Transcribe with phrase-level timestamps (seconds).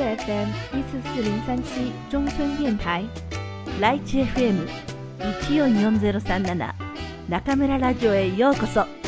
[0.00, 3.04] FM 一四四零三七中村電台
[3.80, 4.66] ライチ FM
[5.48, 6.74] 一四四ゼロ三七
[7.28, 8.99] 中村ラジオへようこそ。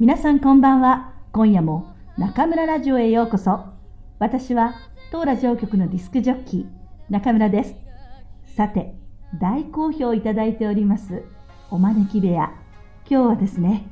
[0.00, 1.12] 皆さんこんばんは。
[1.30, 3.66] 今夜も中村ラジオへようこそ。
[4.18, 4.72] 私は
[5.12, 6.66] 当ラジオ局のディスクジョッキー
[7.10, 7.74] 中村です。
[8.56, 8.94] さて、
[9.38, 11.22] 大好評いただいております
[11.70, 12.50] お招き部屋。
[13.10, 13.88] 今日はですね、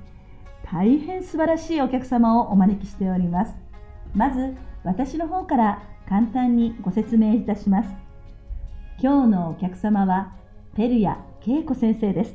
[0.73, 3.55] 大変素晴らしいお客様をお招きしております。
[4.15, 7.91] まず、私の方から簡単にご説明いたします。
[8.99, 10.33] 今日のお客様は、
[10.75, 12.35] 照屋恵子先生です。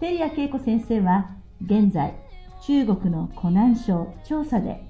[0.00, 2.16] 照屋恵子先生は、現在、
[2.62, 4.84] 中国の湖南省調査で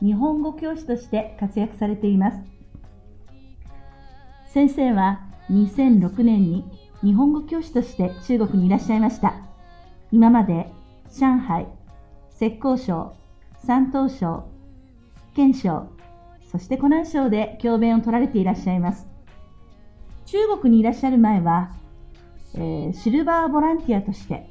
[0.00, 2.38] 日本語教師として活躍されています。
[4.52, 6.64] 先生は2006年に
[7.02, 9.34] 日本語教師として中国にいらっしゃいました。
[10.12, 10.72] 今まで
[11.10, 11.66] 上海、
[12.30, 13.16] 浙江省、
[13.64, 14.48] 山東省、
[15.34, 15.88] 県省、
[16.50, 19.06] そして湖南省で教鞭を取られていらっしゃいます。
[20.26, 21.72] 中国にいらっしゃる前は、
[22.54, 24.48] えー、シルバーボランティアとして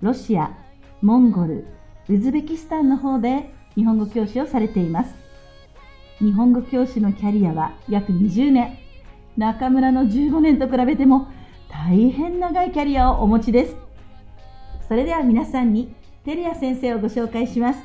[0.00, 0.56] ロシア、
[1.00, 1.66] モンゴル、
[2.10, 5.14] ウズベキスタンの方で日本語教師をされています。
[6.20, 8.78] 日本語教師のキャリアは約20年。
[9.36, 11.28] 中村の15年と比べても
[11.68, 13.76] 大変長いキャリアをお持ちです。
[14.88, 17.80] それでは皆さんにテリア先生をご紹介します。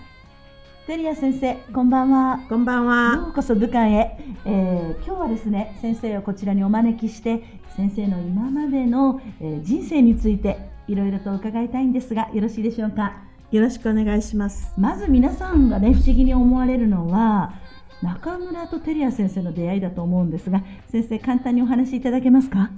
[0.88, 2.40] テリア先生、こんばんは。
[2.48, 3.16] こんばんは。
[3.16, 7.44] ようこそ武漢へ、えー、今日はですね、先生をこちらにお招きして、
[7.76, 13.33] 先生の今までの、えー、人生についていろいろと伺いたいんですが、よろしいでしょうか？
[13.54, 14.74] よろしくお願いします。
[14.78, 17.54] まず皆さんがね不思議に思われるのは
[18.02, 22.72] 中村とテリア先生の出会いだと思うんですが先生簡単にお話しいただけますか？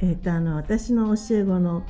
[0.00, 1.84] えっ、ー、とあの私の教え子の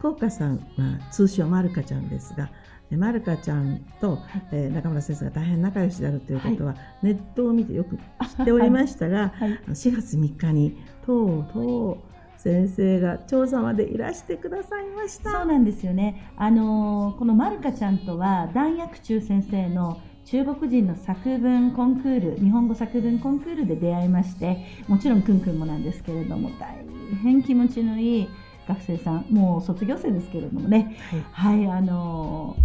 [0.00, 2.48] 効果さんは通称まるかちゃんですが
[2.92, 4.20] まるかちゃんと、はい、
[4.52, 8.00] えー、中村先生が大変仲良しであるということは、はい、ネットを見てよく知
[8.40, 12.07] っておりましたが、はい、4月3日にとうとう
[12.38, 15.32] 先生が調査までいらしてくださいました。
[15.32, 16.32] そうなんですよね。
[16.36, 26.84] あのこのまるかちゃんとは弾薬中先生の中国人の作文コンクール日本語作文コンクールで出会いましてもちろんくんくんもなんですけれども大
[27.22, 28.28] 変気持ちのいい
[28.68, 30.98] 学生さんもう卒業生ですけれどもね、
[31.32, 32.56] はい、はい、あの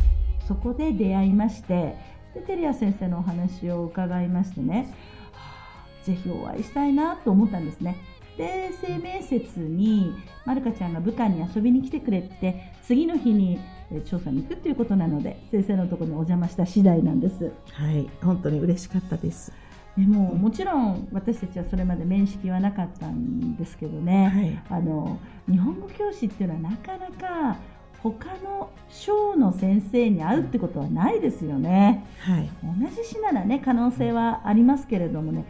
[0.46, 1.96] そこで出会いまして
[2.34, 4.94] でテリア先生のお話を伺いましてね、
[5.32, 7.96] はあ、ぜひお会いしたいなと思ったんですね。
[8.38, 13.60] で生命節にまるかちゃんが武漢に遊びに来てくれて次の日に
[14.06, 17.52] 調査に行くということなので先生のところにお邪魔した次第なんです。
[17.72, 19.52] はい本当に嬉しかったです。
[19.98, 27.58] でももちろん私たちはそれまで面識はなかったんですけどね、はい、あの日本語教師っていうのはなかなか
[28.02, 35.46] 他の省の先生に会うってことはないですよね、はい、同じ市ならね可能性はありますけれどもね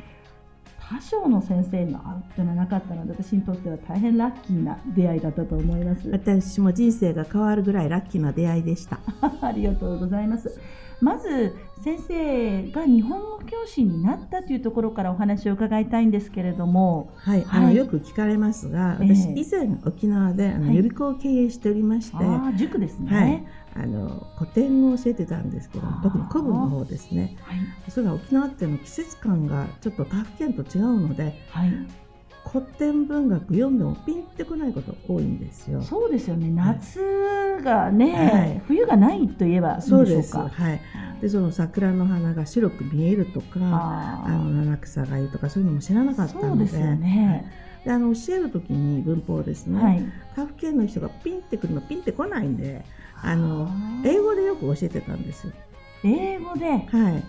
[0.89, 6.09] 他省の先生に会うっていうのはなかったので私にとっては大変ラッキーな出会いだったと思います。
[6.09, 8.99] 私も人生が変わるぐらいラッキーな出会いでした。
[9.41, 10.59] ありがとうございます。
[11.01, 27.57] まず先生が日本語教師になったというところからお話を伺いたいんですけれども、はい、あの、よく聞かれますが、私、以前沖縄であの、予備校を経営しておりまして、あ塾ですね、はい、あの古典を教えてたんですけど特に古文の方ですね、はい、
[27.91, 31.73] それが沖縄っての季節感がちょっと他府県と違うので、はい、
[32.51, 35.81] 古典文学読んでもピンってこないこと多いんですよ。
[35.81, 36.49] そうですよね。
[36.51, 36.99] 夏
[37.63, 40.81] がね、はい、冬がないといえばそうですはい。
[41.21, 46.47] でその桜の花が白く見えるとか、あの七草がゆとかそういうのも知らなかったので。
[46.47, 47.51] そうですよね。
[47.85, 50.05] であの教える時に文法ですね、はい、
[50.37, 52.85] 家父県の人がピンってくるのピンってこないんで
[53.21, 53.69] あの
[54.05, 55.53] 英語でよく教えてたんですよ。
[56.05, 56.65] 英語で？
[56.69, 56.77] は
[57.09, 57.23] い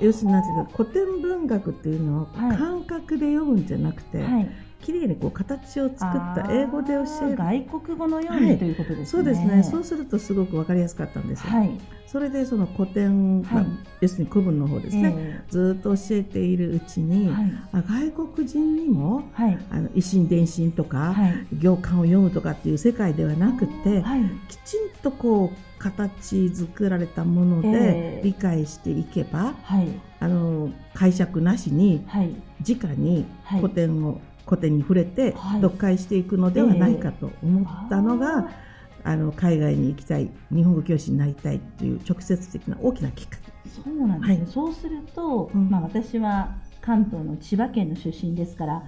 [0.00, 4.50] 要するになんていうか古典文学っていうのを感覚で読むんじゃなくて、はい、
[4.82, 5.98] 綺麗にこう形を作っ
[6.34, 7.36] た英語で教える。
[7.36, 9.06] 外国語のように、はい、ということですね。
[9.06, 9.62] そうですね。
[9.62, 11.70] そうするとすごく分かりやすかったんですよ、はい、
[12.06, 13.66] それでその古典、まあ、
[14.00, 17.30] 要するに古文の方ですね、えー、ずっと教えているうちに、
[17.72, 19.42] あ外国人にも、あ
[19.80, 21.14] の維新伝心とか、
[21.52, 24.04] 行間を読むとかっていう世界ではなくて、
[24.48, 29.88] きちんとこう形作られたもので理解していけば、はい、
[30.20, 33.26] あの解釈なしに、はい、直に
[33.60, 38.50] 古典を、古典に触れて読解していくのではないかと思ったのが、
[39.02, 43.52] あの海外に行きたい日本語教師になりたいっていう直接的な大きなきっかけ。
[43.68, 48.82] そうなんですね、はい、そうすると、うん、まあ、私は関東の千葉県の出身ですから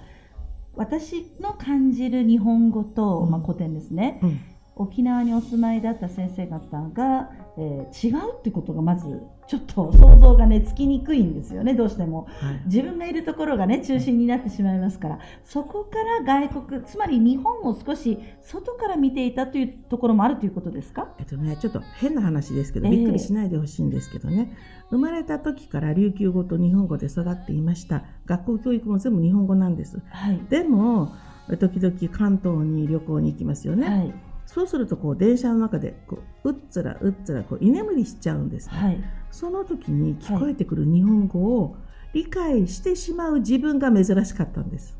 [0.75, 4.39] 私の感じる日本語と、うん、まあ、古典ですね、うん
[4.77, 11.75] 沖縄にお住まいだった先生方が、えー、違うってことがまずちょっと想像がねつきにくいんですよね。
[11.75, 15.19] どうしても、はい、自分がいるところがね中心になってしまいますから。
[15.45, 21.13] そこから外国つまり日本を少し外から見ていたというところもあるということですか？
[21.19, 24.57] えっとねちょっと変な話ですけど、びっくりしないでほしいんですけどね。
[24.89, 28.03] 生まれた時から琉球語と日本語で育っていました。
[28.25, 31.13] 学校教育も全部日本語なんです、はい、でも
[31.59, 34.13] 時々関東に旅行に行きますよね、はい
[34.45, 41.75] そうするとこう電車の中でこううっつらうっつらこう居眠りしちゃうんです、ね、はい、その時に聞こえてくる日本語を
[42.13, 44.97] 理解してしまう自分が珍しかったんです。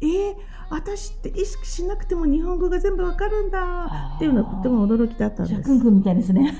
[0.00, 0.34] えー、
[0.68, 5.70] 私って意識しなくても日本語が全部わかるんだっていうのはとても驚きだったんです。
[5.70, 6.58] みたいですね。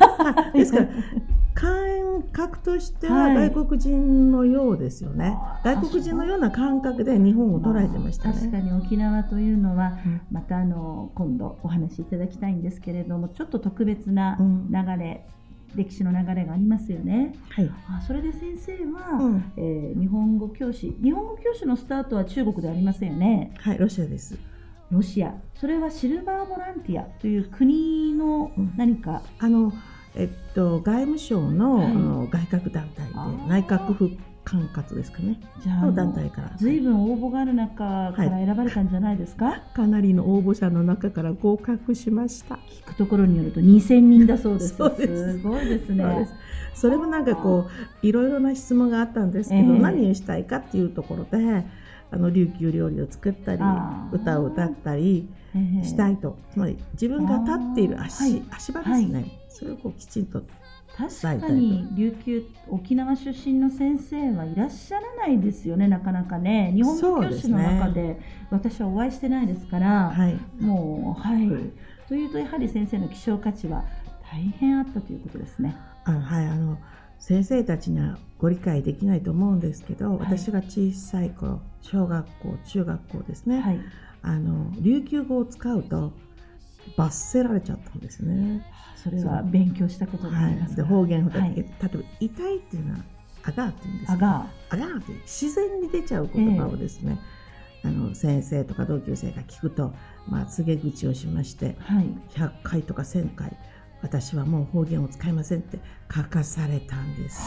[0.54, 0.88] ですから
[1.56, 5.30] 感覚としては外国人のようですよね、
[5.64, 9.98] はい、外国人のような感覚で日本を捉えてましたね、確かに沖縄というのは、
[10.30, 15.26] またあの今度お話しいただきたいんですけれどもちょっと特別な流れ、
[15.72, 17.34] うん、歴史の流れがありますよね。
[17.48, 23.54] はい、あそれで先生は、うん、えー、日本語教師日本語教師のスタートは中国ではありませんよね。
[23.60, 24.38] はいロシアです。
[24.90, 25.34] ロシア。
[25.54, 29.72] それはシルバーボランティアという国の何か、うん、あの
[30.16, 33.12] えっと、外務省のはい、の外郭団体で
[33.48, 34.10] 内閣府
[34.44, 35.40] 管轄ですかね。
[35.62, 36.52] じゃあ団体から。
[36.56, 42.54] ずいぶん応募がある中から選ばれたんじゃないですか、はい、かなりの応募者の中から合格しました。
[42.54, 44.76] 聞くところによると2000人だそうです。
[44.76, 45.38] す。
[45.42, 46.28] ごいですね。
[46.74, 47.68] それもなんかこ
[48.02, 51.64] ういろいろな質問があったんですけど、えー、何をしたいかっていうところで
[52.10, 53.62] あの琉球料理を作ったり
[54.12, 55.28] 歌を歌ったり
[55.82, 60.42] したいと、つまり自分が立っている足はい、足場ですね、はい、それをこうきちんと
[60.96, 66.72] 確かに琉球沖縄出身の先生はいらっしゃらないですよねなかなかね。
[66.74, 68.18] 日本語教師の中で
[68.50, 71.48] 私はお会いしてないですから、はい、もうはい、
[72.08, 73.84] というとやはり先生の希少価値は
[74.30, 75.76] 大変あったということですね。
[76.04, 76.46] あはい。
[76.46, 76.78] あの
[77.18, 83.80] 先生たちにはご理解できないと思うんですけど、はい、私が小さい頃小学校中学校ですね、はい、
[84.22, 86.12] あの琉球語を使うと
[86.96, 88.64] 罰せられちゃったんですね。
[88.96, 92.98] それは勉強したことがあります、はい、で方言、はい、例えば痛いっていうのは
[93.44, 94.74] アガーって言うんですアガー。
[94.74, 97.18] アガーって自然に出ちゃう言葉をですね、
[97.84, 99.94] えー、あの先生とか同級生が聞くと、
[100.28, 103.56] まあ、告げ口をしまして、はい、100回とか1000回
[104.02, 105.78] 私はもう方言を使いませんって
[106.12, 107.40] 書かされたんです。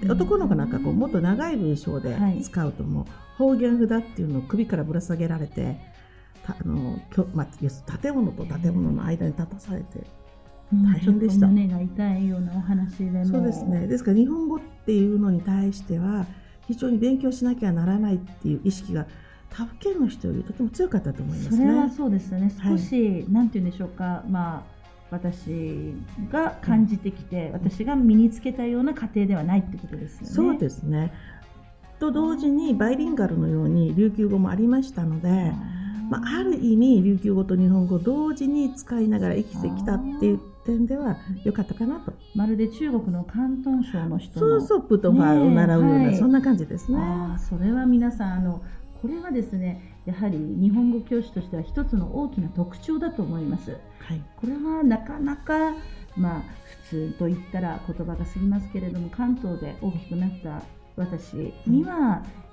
[0.00, 3.04] で男の子なんかこうもっと長い文章で使うともう
[3.36, 5.80] 方言札っていうのを首からぶら下げられて
[6.48, 6.98] あの
[7.34, 10.06] まあ、建物と建物の間に立たされて
[10.72, 13.86] 大変でした、うん、胸が痛いようなお話でそうですね。
[13.86, 16.26] ですから日本語っていうのに対しては
[16.66, 19.06] 非常に勉強しなきゃならないっていう意識が
[19.50, 22.50] 他府県の人よりとても強かったと思います、ね、それはそうですね。
[22.50, 24.24] 少し、はい、なんて言うんでしょうか。
[24.28, 24.78] まあ
[25.10, 25.94] 私
[26.30, 30.26] が感じてきて、うん、私が身につけたような過程ではないってことですよね。
[30.26, 31.12] そうですね。
[31.98, 35.52] と同時にバイリンガルのように琉球語もありましたので、
[36.08, 46.98] まあ、ある意味琉球語と日本語同時に使いながら生きてきたっていう点では良かったかなとまるで中国の広東省の人そうそうプトファーを習うような、はい、そんな感じですね。
[47.00, 48.62] あそれは皆さんあの
[49.00, 53.72] これはですねやはり日本語教師としては一つの大きな特徴だと思います。
[53.98, 55.74] はい、これはなかなか
[56.16, 56.42] まあ
[56.90, 60.62] 普通と言ったら言葉が過ぎますけれども関東で大きくなった
[60.96, 62.47] 私には、ちょっ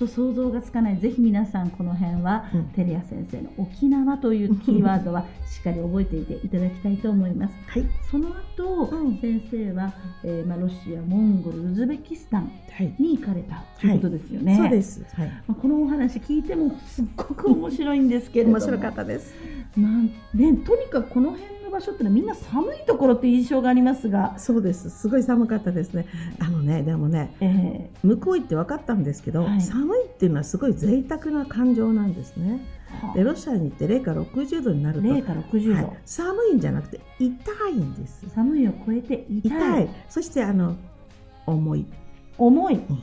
[0.00, 0.96] と想像がつかない。
[0.96, 7.54] ぜひ皆さんこの辺は、うん、テレア先生の沖縄というキーワードはしっかり覚えていていただきたいと思います。
[7.66, 9.92] はい、その後、うん、先生は、
[10.24, 12.50] えーまあ、ロシア、モンゴル、ウズベキスタン
[12.98, 14.52] に行かれたということですよね。
[14.52, 15.28] はい、そうです、はい。
[15.46, 18.56] まあ、このお話聞いてもすっごく面白いんですけれども。
[18.56, 19.34] 面白かったです。
[19.76, 24.08] なんね、とにかくこの辺場所ってのはみんな寒いところって印象があります。
[24.08, 24.90] がそうです。
[24.90, 26.06] すごい寒かったですね。
[26.38, 32.60] あのねでもね、えー、向こう行って分かったんですけど、はい、寒いっていうのはすごい贅沢な感情なんですね。
[33.14, 38.28] でロシアに行って零下60度になると零下60度、はい、寒いんじゃなくて痛いんです。
[38.30, 39.88] 寒いを超えて痛い。
[40.08, 40.76] そしてあの
[41.46, 41.86] 重い。
[42.38, 43.02] 重い、うん、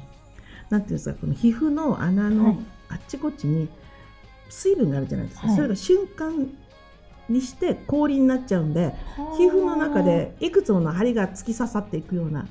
[0.69, 2.57] なんていうんですかこの皮膚の穴の
[2.89, 3.69] あっちこっちに
[4.50, 6.50] 水分があるじゃないですか、はい、それが瞬間
[7.29, 8.93] にして氷になっちゃうんで
[9.38, 12.48] 皮膚の中でいくつもの針が突き刺さっていくような。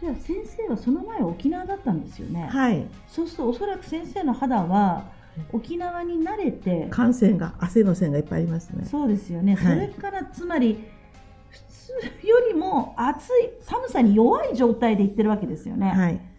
[0.00, 2.48] では先生はその前沖縄だったんですよね。
[2.50, 2.86] はい。
[3.08, 5.04] そうするとおそらく先生の肌は
[5.52, 10.84] 沖縄に慣れて感染が汗の線がいっぱいありますねそうですよね、それからつまり
[11.50, 11.58] 普
[12.22, 13.30] 通よりも暑い
[13.60, 15.90] 寒さに弱い状態で行ってるわけですよね。
[15.90, 16.33] はい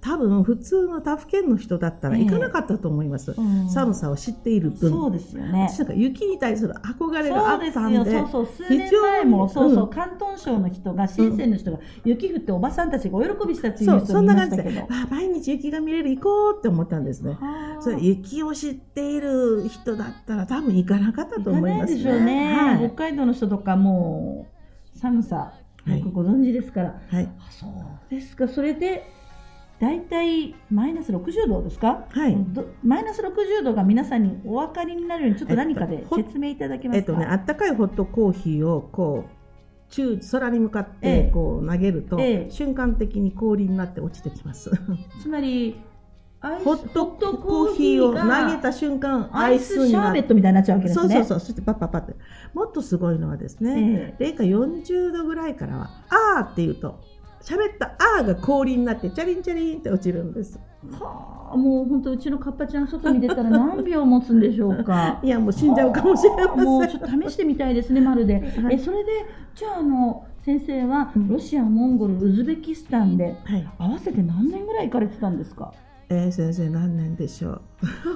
[0.00, 4.90] 多分普通の他府県の人だったら行かなかったと思います、えーうん、寒さを知っている分。
[4.90, 5.68] そうですよね。
[5.68, 8.10] 私なんか雪に対する憧れがあったんで。
[8.10, 14.82] そうそう数年前もそうそう、広東省の人が深センの人が雪降っておばさんたちがお喜びしたっていう人もいましたけど。
[14.82, 17.36] あ毎日雪が見れる行こうって思ったんですね。
[17.80, 21.96] それ雪を知っている人だったら多分行かなかったと思いますね。
[21.96, 24.46] でしょうね、はい、北海道の人とかも
[24.94, 25.52] 寒さ
[25.86, 28.46] よくご存知ですから、はい、そうですか。
[28.46, 29.21] それで
[29.82, 32.36] 大体マイナス60度ですか、はい、
[32.84, 44.70] マイナス60度が皆さんにお分かりになるようにちょっと何かで説明いただけますか、えっとね、あったかいホットコーヒーをこう中空に向かってこう投げると、ええ、瞬間的に氷になって落ちてきます。
[45.20, 45.80] つまり
[46.64, 51.14] ホットコーヒーを投げた瞬間アイスシャーベットみたいになっちゃうわけですね。
[51.14, 51.40] そうそうそう。
[51.40, 52.14] そしてパッパッパって
[52.54, 55.90] もっとすごいのはですね、ええ、零下40度ぐらいからは
[56.36, 57.00] あーって言うと
[57.42, 60.58] 喋った「あ」が氷になってチャリンチャリンって落ちるんです。
[60.98, 65.20] はあ、もう本当うちのカッパちゃん外に出たら何秒持つんでしょうか。
[65.24, 66.64] いやもう死んじゃうかもしれません。
[66.64, 68.34] もうちょっと試してみたいですねまるで。
[68.34, 68.40] は
[68.72, 69.10] い、えそれで
[69.54, 75.72] じゃああの先生はロシア、モンゴル、ウズベキスタンで、はい、合わせて何年ぐらい行かれてたんですか？
[76.08, 77.60] えー、先生何年でしょう？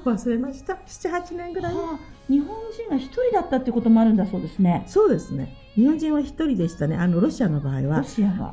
[0.10, 8.04] 忘れました78年ぐらい、はあ、日本人が1人だったってこともあるんだそうですねそうですね日本人は1人でしたねあのロシアの場合は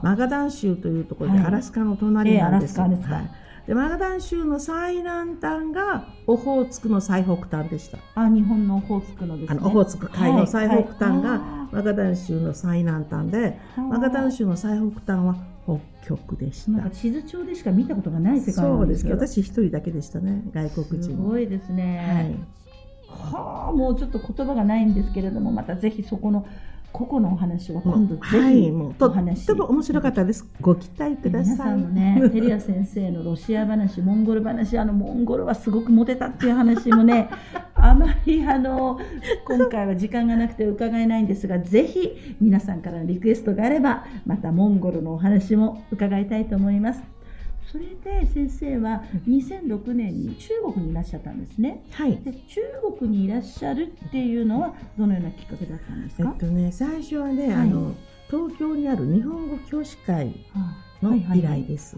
[0.03, 3.22] マガダン州というところでアラスカの隣なんです、はいですか、
[3.65, 7.98] でマガダン州の最南端がオホーツクの最北端でした。
[8.15, 9.60] あ、日本のオホーツクのですね。
[9.63, 11.39] オホーツク海の最北端が
[11.72, 15.80] マガダン州の最南端で、マガダン州の最北端は北
[16.15, 16.72] 極でした。
[16.72, 21.03] なんか地図帳でしか見たことがない世界そうですけど、私一人だけでしたね、外国人。
[21.03, 22.36] すごいですね。
[23.10, 23.34] はい。
[23.34, 26.46] はあ、もうちょっと言葉がないんですけれども、またぜひそこの
[26.94, 29.14] 個々のお話は今度ぜひ、はい、もうとっ
[29.46, 30.48] ても面白かったです。
[30.62, 31.56] ご期待ください。
[31.56, 37.30] 皆さんのね、テリア先生のロシア話、 モンゴル話、あのモンゴルはすごくモテたっていう話もね、
[37.74, 39.00] あまりあの
[39.48, 47.02] 今回は時間がなくて伺えないんですが、ぜひ皆さんからのリクエストがあれば、またモンゴルのお話も伺いたいと思います。
[47.74, 47.86] それ
[48.20, 51.84] で先生は2006年に中国にいらっしゃったんですね。
[51.89, 52.18] はい。
[52.18, 52.62] で中
[53.00, 56.36] 国にいらっしゃるっていうのはどのようなきっかけだったんですか？
[56.36, 57.96] えっとね最初はね、はい、あの
[58.30, 60.36] 東京にある日本語教師会
[61.01, 61.98] の依頼です。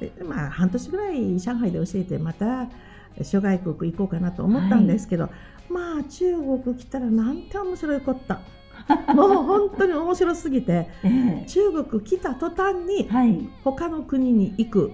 [0.00, 2.66] でまあ半年ぐらい上海で教えてまた
[3.20, 8.40] 諸外国行こうかなと思ったんですけど、はい、まあ中国来たらなんて面白いこった。
[9.14, 14.92] もう本当に面白すぎて、えー、中国来た途端に、はい、他の国に行く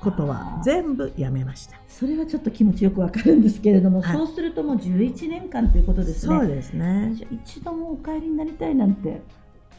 [0.00, 1.76] ことは全部やめました。
[1.88, 6.36] それはちょっと気持ちよくわかるんですけれども、はい、そうするともう11年間ということですね。
[6.36, 7.16] そうですね。
[7.30, 9.22] 一度もお帰りになりたいなんて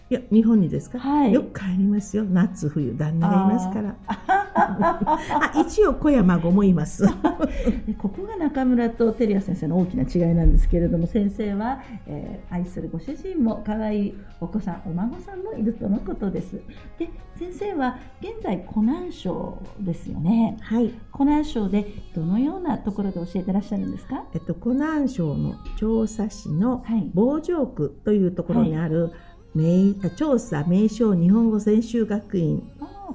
[0.10, 2.24] いや日本にですか、はい、よく帰りますよ。
[2.24, 3.96] 夏冬旦那がいますから。
[4.08, 7.06] あ 一応小山子もいます。
[8.00, 16.54] ここが中村と照屋先生の大きな違いなんですけれども先生は、えー、愛するご主人も可愛いお子さんお孫さんもいるとのことです。
[16.98, 20.56] で先生は現在湖南省ですよね。
[20.62, 20.94] はい。
[21.12, 21.86] 湖南省で
[22.16, 24.24] どのようなところで教えてらっしゃるんですか？
[24.34, 29.12] えっと湖南省の長沙市の防城区というところにある、はい
[29.58, 32.64] 名調査名称日本語専修学院。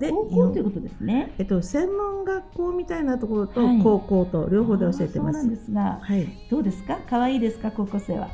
[0.00, 6.98] で高校ということですね、えっと、専門学校みたいなところと高校と両方で教えてます、はい、そうなんですが、はい、どうですか？
[7.08, 7.70] 可愛いですか？
[7.70, 8.30] 高校生は。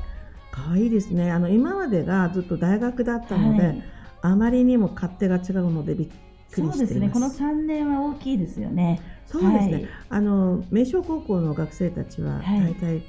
[0.52, 1.30] 可愛いですね。
[1.32, 3.82] あの今までがずっと大学だったので、はい、
[4.22, 6.78] あまりにも勝手が違うのでびっくりしています。
[6.78, 7.10] そうですね。
[7.10, 9.00] この3年は大きいですよね。
[9.26, 13.02] そうですね、あの名称高校の学生たちは大体、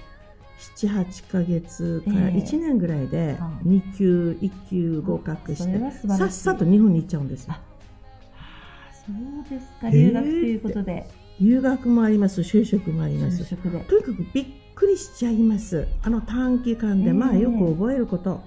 [0.59, 7.55] 78か月から1年ぐらいで2級、1級合格してさっさと日本に行っちゃうんですよ。
[9.05, 9.89] そうですか。
[9.89, 11.07] 留学ということで、
[11.39, 12.41] えー、留学もあります。
[12.41, 13.43] 就職もあります。
[13.45, 15.87] とにかくびっくりしちゃいます。
[16.03, 18.41] あの短期間で、まあよく覚えること。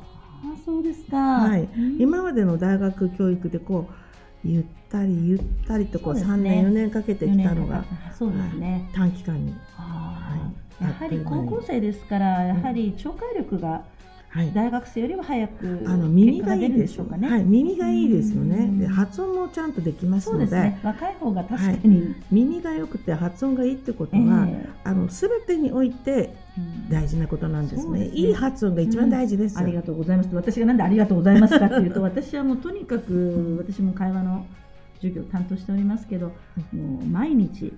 [0.45, 7.85] あそうですか、はい、今までの大学教育でこうゆったりゆったりとこう3年、4年かけてきたのが
[8.19, 9.52] そうですね、短期間に。
[9.76, 10.12] はい、
[10.83, 13.85] やはり高校生ですから、やはり聴解力が
[14.55, 17.29] 大学生よりは早くあの耳がいいでしょうかね。
[17.29, 18.67] はい、耳がいいですよね。
[18.81, 26.35] で発音もちゃんとできますので、でね、若い方が確かに、はい、耳が良くて発音がいいってことは、えー、あのすべてにおいて
[26.89, 27.83] 大事なことなんですね。
[27.83, 28.07] すね。
[28.15, 30.31] いい発音が一番大事です、うん、ありがとうございます。
[30.35, 34.47] 私がなんでありがとうございますかっていうと、 私はもうとにかく私も会話の
[34.97, 36.29] 授業を担当しておりますけど、
[36.73, 37.75] もう毎日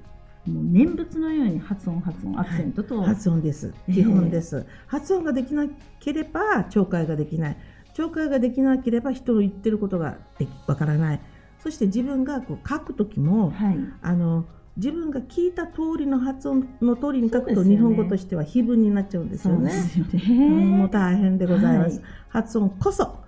[0.47, 3.73] もう念仏のように発音発音アクセントと、はい、発音です。
[3.93, 5.67] 基本です、えー、発音ができな
[6.01, 7.57] ければ聴解ができない。
[7.95, 10.19] 聴解ができなければ人の言ってることが
[10.67, 11.21] わからない。
[11.63, 14.45] そして自分がこう書く時も、はい、あの
[14.77, 19.73] 自分が聞いた通りの発音の通りに書くと、日本語としては非文になっちゃうんですよね。
[19.73, 20.49] うよね。
[20.49, 23.25] もう大変でございます、はい、発音こそ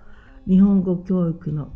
[0.47, 1.71] 日本語教育の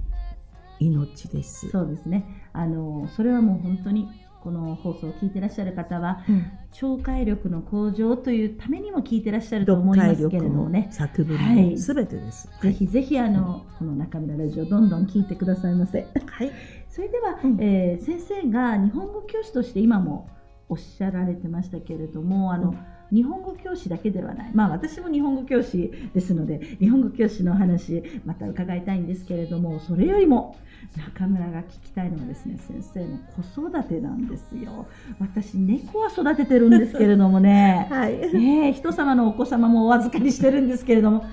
[0.80, 1.70] 命です。
[1.70, 2.48] そうですね。
[2.54, 4.10] あのそれはもう本当に
[4.44, 10.90] この放送を聞いてらっしゃる方は、うん、聴解力の向上というためにも聞いてらっしゃると思いますけれどもね。
[10.92, 16.08] 作文のすべてです、はい、ぜひぜひあのこの中村ラジオどんどん聞いてくださいませ。
[16.26, 16.52] はい。
[16.90, 20.28] それでは、うん、えー、先生が日本語教師として今も
[20.70, 22.78] おっしゃられてましたけれどもあの、うん
[23.12, 30.58] 日本語教師だけではない、まあ、私も日本語教師ですので日本語教師の話また伺いたいんですけれどもそれよりも
[30.98, 34.88] 中村が聞きたいのはですね先生の子育てなんですよ。
[35.20, 41.26] 私猫は育ててるんですけれどもね, はい、ね人様のお子様もお預かりしてるんですけれども。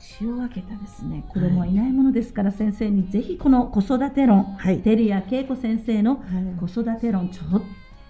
[0.00, 6.22] 血を分けたですね子供はいないものですから、はい、先生にぜひこの子育て論、はい、照屋恵子先生の
[6.60, 7.62] 子育て論ちょっ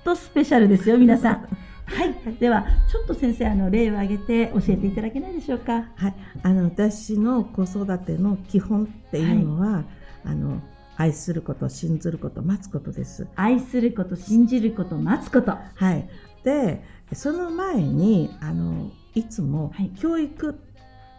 [0.04, 1.48] とスペシャルですよ皆さん。
[1.88, 5.88] はい、ではちょっと先生あの例を挙げて教えていただけないでしょうか？
[5.96, 9.84] はい、あの私の子育ての基本っていうのは、はい、
[10.26, 10.60] あの
[10.96, 13.26] 愛すること、信ずること、待つことです。
[13.36, 15.52] 愛すること、信じること、待つこと。
[15.52, 16.08] はい。
[16.42, 20.60] で、その前にあのいつも教育、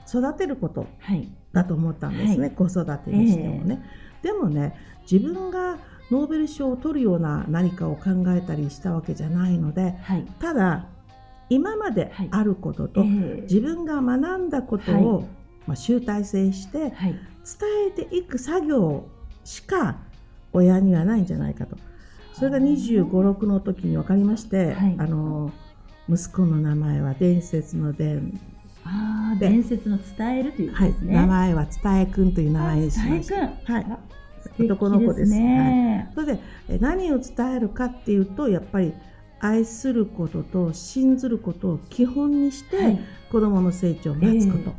[0.08, 0.86] 育てること
[1.54, 2.40] だと思ったんですね。
[2.40, 3.82] はい、子育てにしてもね。
[4.22, 4.76] えー、でもね、
[5.10, 5.78] 自分が
[6.12, 10.88] ノーベル賞を取るような何かを考えたりしたわけじゃないので、はい、ただ
[11.50, 15.25] 今まであることと、自分が学んだことを、はい、
[15.68, 16.92] まあ、集大成して伝
[17.88, 19.08] えていく作業
[19.44, 19.98] しか
[20.54, 21.75] 親にはないんじゃないかと。
[22.34, 25.51] それが2 5 6の時に分かりまして、あの
[26.08, 28.39] 息子の名前は伝説の伝。
[28.86, 33.74] あ伝説の伝えるというね、はい、名前は伝えくんという名前にしました。
[33.74, 34.19] はい
[34.60, 35.32] 男の子です。
[35.32, 38.93] ね、はい、それで何を伝えるかっていうとやっぱり
[39.39, 42.99] 愛することと信ずることを基本にして、はい、
[43.32, 44.73] 子どもの成長を待つこと、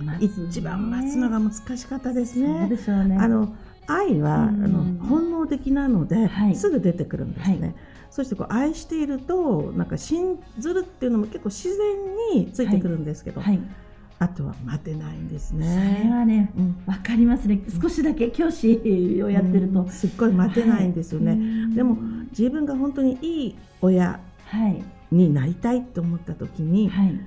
[0.00, 2.68] えー、一番待つのが難しかったですね。
[2.68, 3.18] ね。
[3.18, 3.54] あの
[3.86, 7.60] 愛は、あの本能的なので、はい、すぐ出てくるんですね。
[7.60, 7.74] はい、
[8.10, 11.96] そしてこう愛しているとなんか信ずるっていうのも結構自然
[12.34, 13.60] についてくるんですけど、はい、
[14.22, 15.98] あとは待てないんですね。
[15.98, 16.52] それはね、
[16.86, 17.60] わ、うん、かりますね。
[17.82, 21.32] 少しだけ教師をやってると、うん、すっごい待てないんですよね。
[21.32, 21.36] は
[21.72, 21.96] い、でも
[22.30, 24.20] 自分が本当にいい親
[25.10, 27.20] になりたいと思った時に、はい、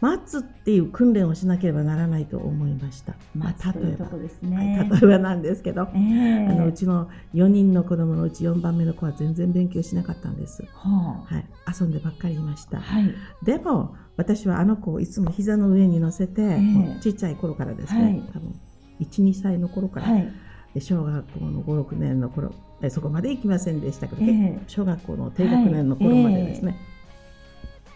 [0.00, 3.14] 待つっていう訓練をしなければならないと思いました。
[3.34, 4.06] まあ、例えば、
[4.42, 4.78] ね。
[4.78, 10.62] はい、例えばなんですけど、えー、あのうちの4人の子供のうち4番目の子は全然勉強しなかったんです。
[10.74, 11.46] はあ、はい、
[11.80, 12.78] 遊んでばっかりいました。
[12.78, 18.54] はい、でも私はあの子をいつも膝の上に乗せて、えー、ちっちゃい頃からですね、はい、多分
[19.00, 22.52] 12歳の頃から、はい、小学校の56年の頃
[22.90, 26.76] そこまで行きませんでしたけど、えー、小学校の低学年の頃までですね、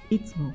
[0.08, 0.52] いつも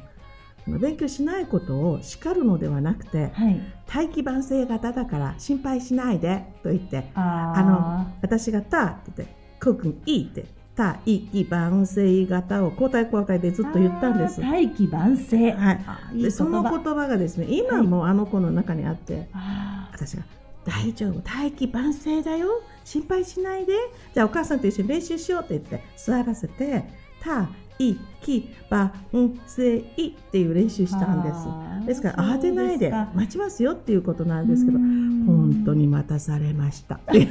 [0.68, 14.42] 勉強しないことを叱るのではなくて、はい、大器晩成型だから心配しないでと言ってあの私が「た」って言って「こうくんいい」って「大器晩成型を交代交代でずっと言ったんです。
[14.42, 15.52] 大器晩成。
[15.52, 15.80] は
[16.14, 16.22] い。
[16.22, 20.24] でその言葉がですね、今もあの子の中にあって、はい、私が
[20.66, 22.62] 大丈夫、大器晩成だよ。
[22.84, 23.74] 心配しないで。
[24.14, 26.84] じゃあお母さんと一緒に練習しようって言って座らせて、
[27.22, 27.48] た
[27.80, 31.88] い、き、ば、ん、せいっていう練習したんです。
[31.88, 37.00] ですから慌てないで待ちますよっていうことなんですけど、本当に待たされました。
[37.12, 37.28] 勉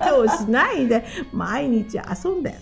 [0.00, 2.54] 強しないで毎日遊んで。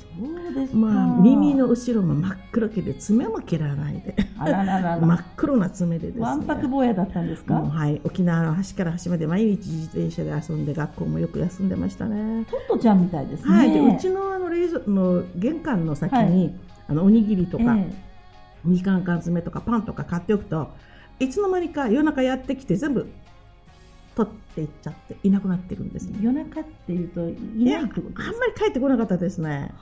[0.73, 6.23] まあ耳の後ろも真っ黒けで爪も切らないで真っ黒な爪でですね。
[6.23, 7.55] わんぱく坊やだったんですか？
[7.55, 12.45] はい、沖縄の端から端まで毎日自転車で遊んで学校もよく休んでましたね。
[12.51, 13.57] トットちゃんみたいですね。
[13.57, 16.55] はい、でうちのあの冷蔵の玄関の先に、はい
[16.89, 17.93] あのおにぎりとか、えー、
[18.65, 20.71] みかん缶詰とかパンとか買っておくと
[21.19, 23.11] いつの間にか夜中やってきて全部
[24.15, 28.23] 取っていっちゃっていなくなってるんです、ね、夜中っていうといないってことですか？
[28.25, 29.73] あんまり帰ってこなかったですね。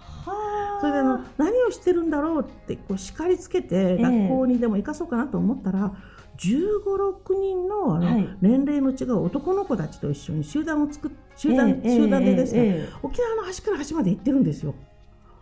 [0.81, 14.75] それであの何をしてるんだろうってこう叱りつけて学校にでも行かそうかなと思ったら、えー、1 5 6人のあの、はい、年齢の違う男の子たちと一緒に集団を作っ集団、えー、集団でですね、えー、沖縄の端から端まで行ってるんですよ。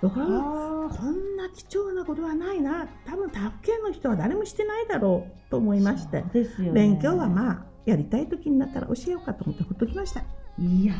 [0.03, 2.89] だからこんな貴重なことはないな。
[3.07, 10.23] 多分他府県の人は誰もしてないだろうと思いまして、ね、勉強はまあやりたい時になったら教えようかと思ってほっときました。
[10.59, 10.95] いや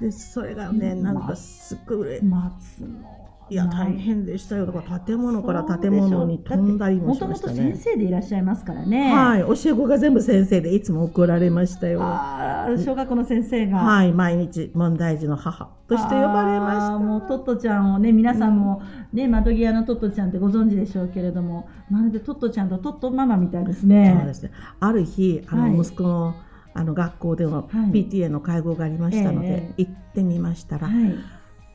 [0.00, 4.64] でそれがねなんかすっごい待つのいや大変でしたよ。
[4.64, 7.52] だから建物から建物に飛んだりもしましたね。
[7.52, 9.12] もともと先生でいらっしゃいますからね。
[9.12, 9.40] はい。
[9.42, 12.00] 教え子が全部先生でいつも怒られましたよ。
[12.02, 13.78] あ小学校の先生が。
[13.78, 14.12] はい。
[14.12, 16.98] 毎日問題児の母として呼ばれました。
[16.98, 21.68] もうトットちゃんをね皆さんもね、窓際のトットちゃんってご存知でしょうけれども。
[21.90, 24.16] まるでトットちゃんとトットママみたいですね。
[24.18, 24.52] そうですね。
[24.80, 26.34] ある日あの、息子の
[26.76, 31.14] あの学校での PTA の会合がありましたので、はい、行ってみましたら、はい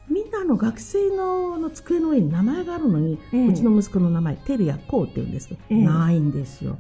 [0.10, 6.78] みんなの学生のの机の上に名前があるのに、えー、うちの息子の名前、テルヤコウって言うんですけど、えー、ないんですよ。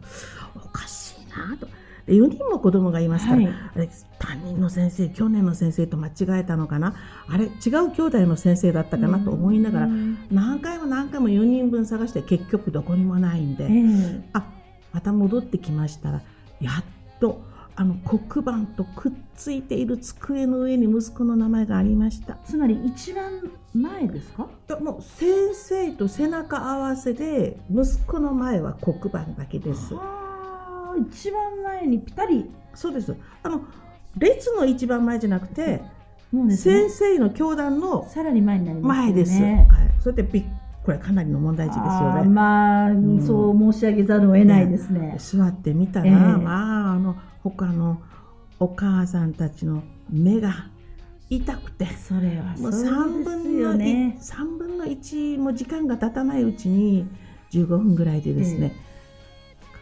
[0.55, 1.67] おかしいなと。
[2.07, 6.95] 4人も子供がいますから、はい、あれ担任の先生去年の先生と間違えたのかな？
[7.27, 9.19] あれ違う兄弟の先生だったかな？
[9.19, 9.87] と思いながら
[10.31, 14.43] 何回も何回も4人分探して結局どこにもないんで、えー、あ
[14.91, 16.21] また戻ってきましたら
[16.59, 16.83] やっ
[17.19, 17.41] と
[17.79, 22.35] あの黒板とくっついている机の上に息子の名前がありました。
[22.45, 24.49] つまり一番前ですか？
[24.81, 29.93] もう先生と背中合わせで息子の前は黒板だけです。
[31.09, 32.51] 一番前にぴたり。
[32.75, 33.15] そうです。
[33.43, 33.61] あの
[34.17, 35.81] 列の一番前じゃなくて、
[36.33, 39.67] もうね、先生の教団のさらに前になります、ね、前です、はい、
[40.01, 40.43] それでび
[40.89, 42.27] これかなりの問題児ですよね。
[42.27, 48.01] まあ、うん、そう申し上げざるを得ないですね、座ってみたら、えー、まああの他の
[48.59, 50.65] お母さんたちの目が
[51.29, 51.85] 痛くて。
[51.85, 57.07] それはもう3分のね3分の1も時間が経たないうちに
[57.51, 58.73] 15分ぐらいでですね、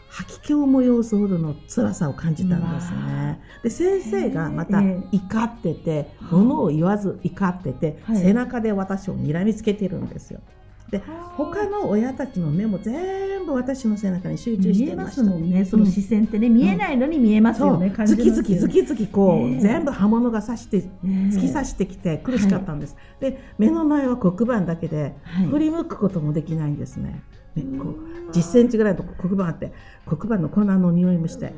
[0.10, 3.39] 吐き気を催すほどの辛さを感じたんですね。
[3.63, 10.41] で先生がまた怒ってて、ものを言わず怒ってて、背中で私を睨みつけてるんですよ。
[10.89, 11.02] で
[11.36, 15.65] 他の親たちの目も全部私の背中に集中してますもんね。
[15.65, 18.04] その視線ってね、うん、見えないのに見えますよね、う。
[18.04, 19.58] ん、ズキズキズキズキこう、え。
[19.58, 25.15] ー、全部刃物が刺して突き刺してきて苦しかったんです、はい、で目の前は黒板だけで、
[25.50, 27.21] 振り向くこともできないんですね、
[27.56, 29.73] ねこう10センチぐらいの黒板あって
[30.06, 31.54] 黒板の粉の匂いもして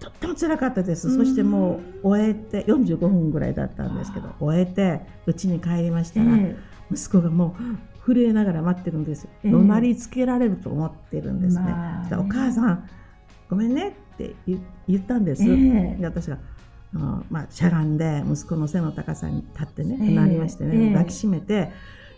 [0.00, 1.14] とっても辛かったです。
[1.14, 12.88] そしてもう終えて45分ぐらいだったんですけど終えて家に帰りましたら、えー、息子がもう震えながら待ってるんですよ、えー、怒鳴りつけられると思ってるんですね、まあ、お母さん
[13.48, 14.60] ごめんねって言
[14.98, 16.38] ったんです、えー、で私が
[17.28, 21.72] まあ、しゃがんで息子の背の高さに立ってね、えー、なりましてね、抱きしめて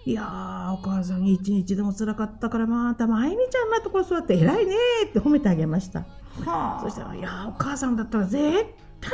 [0.05, 4.75] いやー、お母さん一日でも辛かったから、また、まゆみちゃんのところ座って偉いね
[5.07, 6.01] って褒めてあげました。
[6.45, 8.41] はあ、そしたら、いやお母さんだったら絶
[9.01, 9.13] 対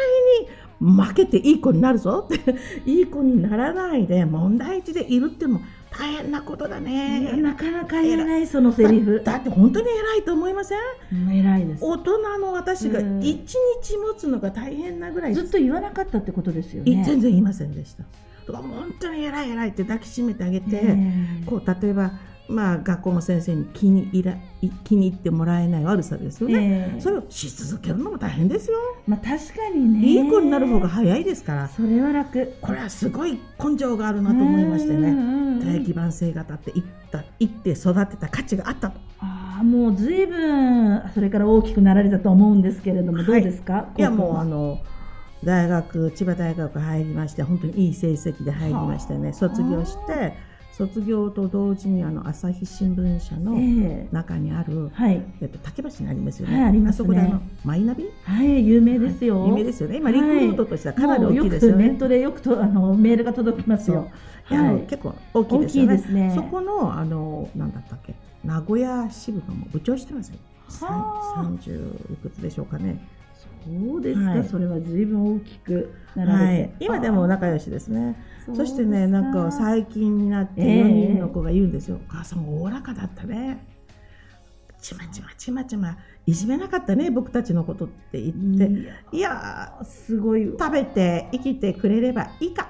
[0.81, 5.65] に負けていい子になるぞって、いい子にならないで問題児でいるっていうのも
[5.97, 7.33] 大変なことだね。
[7.37, 9.23] なかなか言えない、そのセリフ。
[9.25, 10.79] だって本当に偉いと思いません？
[11.31, 11.85] 偉いです。
[11.85, 17.03] 大人の私が一日持つのが大変なぐらい、ずっと言わなかったってことですよね。
[17.05, 18.05] 全然言いませんでした。
[18.47, 20.97] とか本当に偉い偉いって抱きしめてあげて、
[21.47, 22.13] こう例えば
[22.49, 24.37] まあ、学校の先生に気に入ら
[24.85, 28.77] 気に入ってもらえない悪さですよね、えー、それをし続けるのも大変ですよ、
[29.07, 30.07] まあ、確かにね。
[30.07, 31.69] いい子になる方が早いですから。
[31.69, 32.53] それは楽。
[32.61, 35.15] これはすごい根性があるなと思いましてね。
[35.65, 39.01] 大基盤性型っていったいって育てた価値があったと。
[39.21, 43.89] ああもうずいぶんそれから大きくなられたと思うんですけれども、どうですか？
[43.97, 44.81] いやもうあの
[45.45, 50.35] 大学千葉大学入りまして本当にいい成績で入りましてね卒業して
[50.73, 53.55] 卒業と同時にあの朝日新聞社の
[54.11, 56.61] 中にある、えー、はい、えっと竹橋にありますよね。
[56.61, 59.99] はい、あります、ね、そこであのマイナビ、はい、有名ですよ、はい、有名ですよね。
[59.99, 61.89] 今リクルートとしてはかなり大きいですよね。
[61.89, 64.11] ネットでよくとあのメールが届きますよ。
[64.45, 66.29] はい、結構大きいですよね。
[66.29, 68.15] ねそこのあのなんだったっけ？
[68.45, 70.39] 名古屋支部の部長してますよ。
[70.69, 71.73] 三十
[72.11, 72.99] いくつでしょうかね。
[73.65, 78.17] そうですか、はい、それは随分大きくなられて、はい、今でも仲良しですね。
[78.55, 83.65] そしてねなんか最近になって4人の子が言うんですよ、えー、お母さんおおらかだったね
[84.81, 85.97] ちまちまちまちま
[86.27, 92.69] いじめなかったね僕たちのことって言っていやすごい食べて生きてくれればいいか。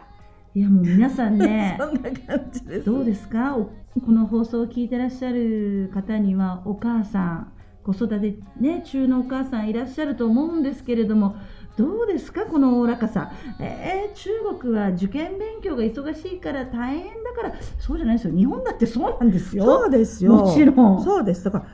[0.55, 2.85] いやもう皆さんね そんな感じです。
[2.85, 3.57] どうですか？
[3.57, 7.53] この放送を聞いてらっしゃる方にはお母さん
[7.85, 11.37] 子育て、ね、中のお母さんいらっしゃると思うんですけれども
[11.77, 18.37] どうですかこのおおらかさ、えー、中国は受験勉強が忙しいから大変だからそうじゃないですよ。
[18.37, 19.65] 日本だってそうなんですよ。
[19.65, 20.33] そうですよ。
[20.33, 21.03] もちろん。
[21.03, 21.45] そうです。
[21.45, 21.67] だから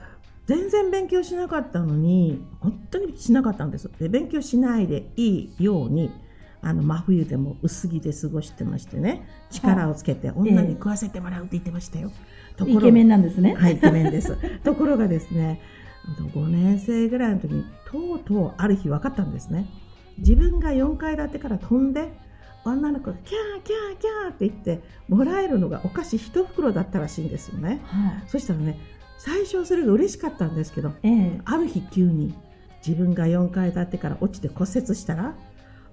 [0.47, 3.90] 全然勉強しなかったのに本当にしなかったんです。
[3.99, 6.11] で勉強しないでいいように
[6.62, 12.11] あの真冬でも薄着で過ごしてましてね力をつけて女に食わせてもらうって言ってましたよ、
[12.59, 13.55] えー、イケメンなんですね。
[13.55, 14.37] はいイケメンです。
[14.64, 15.61] ところがですね
[16.14, 19.66] 5年生ぐらいの時にとうとうある日分かったんですね。
[20.18, 22.12] 自分が4階建てから飛んで
[22.64, 28.79] 女の子がキャーキャーキャーって言ってもらえるのがお菓子1袋だったらしいんですよね、はい、そしたらね
[29.18, 32.35] 最初それが嬉しかったんですけど、えー、ある日急に
[32.87, 35.35] 自分が4階建てから落ちて骨折したら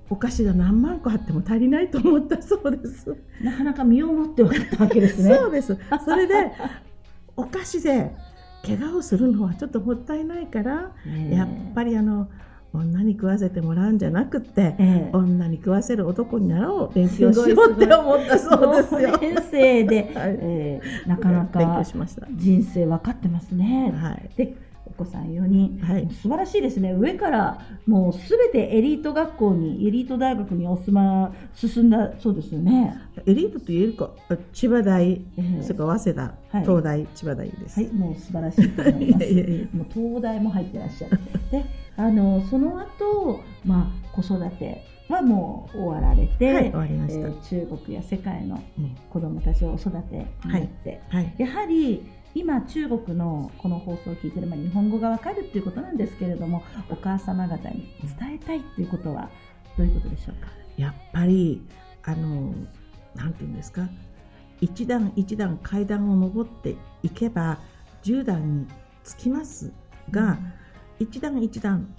[0.10, 3.16] お菓子が何万個あっても足りないと思ったそうです。
[3.42, 5.36] なかなか身をもって分かったわけですね。
[5.36, 5.76] そうです。
[6.06, 6.52] それで
[7.36, 8.16] お菓子で
[8.66, 11.10] 怪我をするのはちょっともったいないから、え。
[11.10, 12.30] ー、やっぱりあの
[12.74, 19.18] 女に食わせてもらうんじゃなくて、えー、女に食わせる男になろう勉強しようって思ったそうですよ。
[19.18, 21.84] 先生で、 はい、えー、なかなか
[22.32, 23.94] 人生分かってますね。
[23.96, 26.94] はい、でお子さん4人、はい、素晴らしいですね。
[26.94, 32.96] 上からもうすべてエリート学校にエリート大学にお住ま進んだそうですよね。
[33.26, 34.12] エリートと言えるか
[34.54, 36.22] 千葉大、えー、それから早稲田、
[36.58, 37.80] はい、東大千葉大です。
[37.80, 39.26] はいもう素晴らしいと思います。
[39.76, 41.20] もう東大も入ってらっしゃる
[41.52, 41.66] で
[41.98, 48.62] あのその後、まあ子育てはもう終わられて、はい、終わりました、えー、中国や世界の
[49.10, 57.88] 子どもたちを育てになって、はい、やはり今中国のこの放送を聞いてる、まあ、日本語がわかるっていうことなんですけれどもお母様方に
[58.20, 59.30] 伝えたいっていうことは
[59.78, 60.50] どういうことでしょうか？
[60.78, 61.62] やっぱり
[62.04, 62.54] あの
[63.16, 63.88] なんていうんですか？
[64.60, 67.60] 一段一段階段を上っていけば
[68.04, 68.68] 10段に
[69.04, 69.72] つきます
[70.12, 70.54] が、うん。
[70.98, 71.94] 一段一段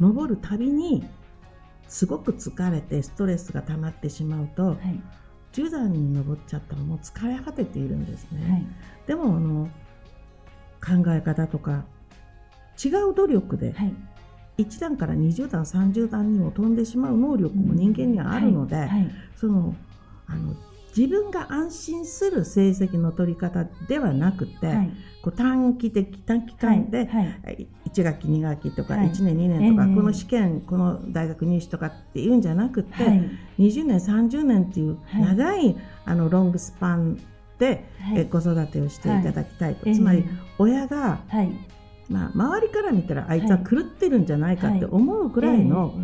[0.00, 1.04] 登るたびに
[1.88, 5.00] すごく疲れてストレスが溜まってしまうと、はい、
[5.52, 8.66] 10段に登っちゃったらもう疲れ果てているんですね、はい、
[9.06, 9.68] でもあの
[10.84, 11.84] 考え方とか
[12.82, 13.94] 違う努力で、はい、
[14.58, 18.88] 1段から20段30段にも飛んでしまう能力も人間にはあるので、
[19.36, 19.74] その
[20.26, 20.54] あの
[20.96, 24.90] 自分が安心する成績の取り方ではなくて、はい、
[25.22, 27.68] こう短期的短期間で、はい。
[27.94, 37.20] 1学期2学期とか1年2年とか、この試験この大学入試とかっていうんじゃなくて、はい、20年30年っていう長い、あのロングスパン
[37.58, 37.84] で、
[38.16, 40.24] え子育てをしていただきたいと、つまり
[40.58, 41.20] 親が、
[42.08, 45.94] まあ、周りから見たらあいつは狂ってるんじゃないかって思うぐらいの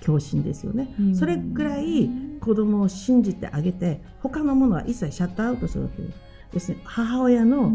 [0.00, 6.26] 教師ですよね、それぐらい子供を信じてあげて他のものは一切シャットアウトするわけです。
[6.52, 7.72] ですね母親の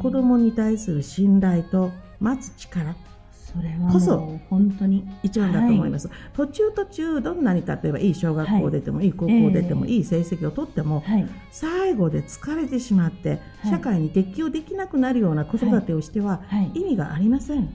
[0.00, 2.94] 子供に対する信頼と待つ力。
[3.32, 5.06] それはこそ本当に。
[5.22, 16.42] 一番だと思います、はい、途中途中どんなに例えばいい小学校出ても、はい、いい高校出ても、えー、いい成績を取っても、はい、最後で疲れてしまって、社会に適応できなくなるような子育てをしては、
[16.74, 17.72] 意味がありません。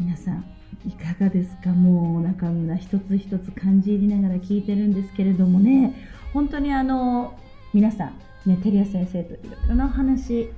[0.00, 0.44] 皆さん
[0.86, 1.70] いかがですか？
[1.70, 5.94] もう中村一つ一つ感じ入りながら聞いてるんですけれどもね。
[6.32, 7.36] 本当にあの
[7.74, 8.14] 皆さん
[8.46, 10.50] ね照屋先生といろいろなお話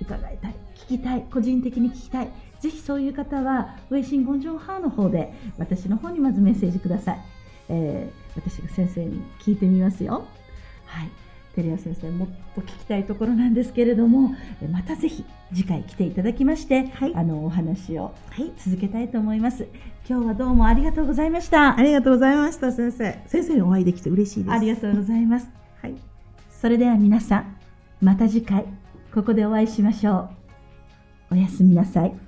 [0.00, 2.28] 伺いたい聞きたい個人的に聞きたい。
[2.60, 7.20] ぜひそういう方はウェイシンゴンジョンハーの方で私の方にまずメッセージください、
[7.68, 10.26] えー、私が先生に聞いてみますよ。
[10.86, 11.08] はい。
[11.62, 14.34] 照屋先生もっと聞きたいところなんですけれども
[14.70, 19.66] またぜひ次回来ていただきまして、はい、あのお話を、はい、続けたいと思います。
[20.08, 21.76] 今日はどうもありがとうございました。
[21.76, 23.18] ありがとうございました先生。
[23.26, 24.52] 先生にお会いできて嬉しいです。
[24.52, 25.50] ありがとうございます。
[25.82, 25.94] はい。
[26.50, 27.56] それでは皆さん
[28.00, 28.64] また次回
[29.12, 30.30] ここでお会いしましょ
[31.30, 31.34] う。
[31.34, 32.27] おやすみなさい